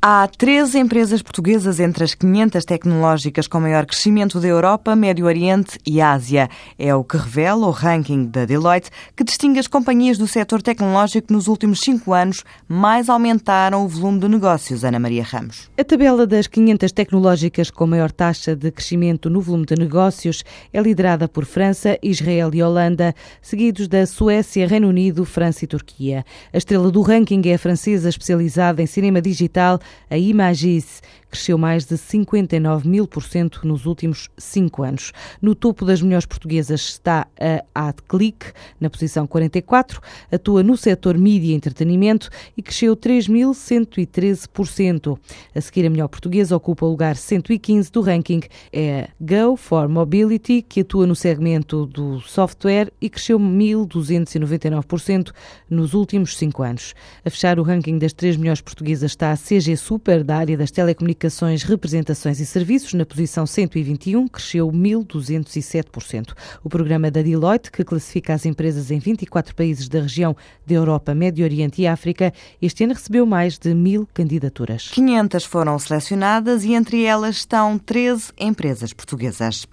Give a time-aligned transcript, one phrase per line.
[0.00, 5.76] Há 13 empresas portuguesas entre as 500 tecnológicas com maior crescimento da Europa, Médio Oriente
[5.84, 6.48] e Ásia.
[6.78, 11.26] É o que revela o ranking da Deloitte, que distingue as companhias do setor tecnológico
[11.26, 14.84] que nos últimos cinco anos mais aumentaram o volume de negócios.
[14.84, 15.68] Ana Maria Ramos.
[15.76, 20.80] A tabela das 500 tecnológicas com maior taxa de crescimento no volume de negócios é
[20.80, 23.12] liderada por França, Israel e Holanda,
[23.42, 26.24] seguidos da Suécia, Reino Unido, França e Turquia.
[26.52, 29.80] A estrela do ranking é a francesa especializada em cinema digital
[30.10, 35.12] a Imagis cresceu mais de 59 mil por cento nos últimos cinco anos.
[35.40, 38.46] No topo das melhores portuguesas está a AdClick,
[38.80, 40.00] na posição 44,
[40.32, 45.18] atua no setor mídia e entretenimento e cresceu 3.113%.
[45.54, 48.40] A seguir, a melhor portuguesa ocupa o lugar 115 do ranking,
[48.72, 55.32] é Go for Mobility, que atua no segmento do software e cresceu 1.299%
[55.68, 56.94] nos últimos cinco anos.
[57.24, 60.70] A fechar o ranking das três melhores portuguesas está a CG Super, da área das
[60.70, 66.34] telecomunicações, representações e serviços, na posição 121, cresceu 1.207%.
[66.62, 71.14] O programa da Deloitte, que classifica as empresas em 24 países da região da Europa,
[71.14, 74.88] Médio Oriente e África, este ano recebeu mais de mil candidaturas.
[74.88, 79.66] 500 foram selecionadas e entre elas estão 13 empresas portuguesas.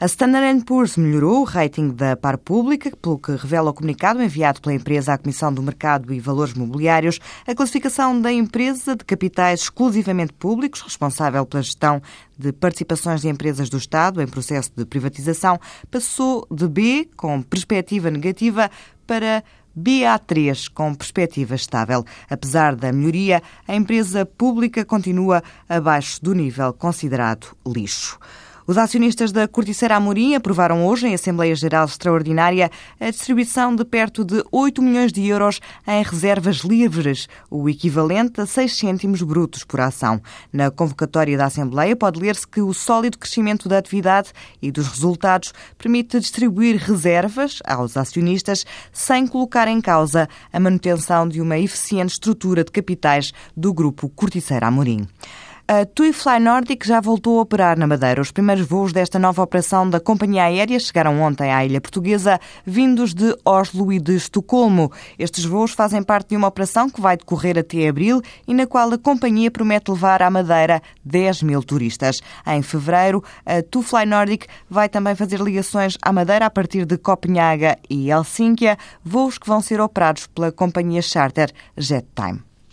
[0.00, 4.58] A Standard Poor's melhorou o rating da par pública, pelo que revela o comunicado enviado
[4.58, 7.20] pela empresa à Comissão do Mercado e Valores Mobiliários.
[7.46, 12.02] A classificação da empresa de capitais exclusivamente públicos, responsável pela gestão
[12.38, 15.58] de participações de empresas do Estado em processo de privatização,
[15.90, 18.70] passou de B, com perspectiva negativa,
[19.06, 19.42] para
[19.76, 22.04] BA3, com perspectiva estável.
[22.28, 28.18] Apesar da melhoria, a empresa pública continua abaixo do nível considerado lixo.
[28.70, 34.24] Os acionistas da Corticeira Amorim aprovaram hoje, em Assembleia Geral Extraordinária, a distribuição de perto
[34.24, 39.80] de 8 milhões de euros em reservas livres, o equivalente a 6 cêntimos brutos por
[39.80, 40.22] ação.
[40.52, 44.30] Na convocatória da Assembleia pode ler-se que o sólido crescimento da atividade
[44.62, 51.40] e dos resultados permite distribuir reservas aos acionistas sem colocar em causa a manutenção de
[51.40, 55.08] uma eficiente estrutura de capitais do grupo Corticeira Amorim.
[55.72, 58.20] A TUI Fly Nordic já voltou a operar na Madeira.
[58.20, 63.14] Os primeiros voos desta nova operação da companhia aérea chegaram ontem à ilha portuguesa, vindos
[63.14, 64.90] de Oslo e de Estocolmo.
[65.16, 68.92] Estes voos fazem parte de uma operação que vai decorrer até abril e na qual
[68.92, 72.20] a companhia promete levar à Madeira 10 mil turistas.
[72.44, 76.98] Em fevereiro, a TUI Fly Nordic vai também fazer ligações à Madeira a partir de
[76.98, 82.49] Copenhaga e Helsínquia, voos que vão ser operados pela companhia charter JetTime.